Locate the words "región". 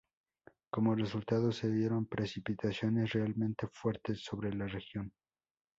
4.65-5.13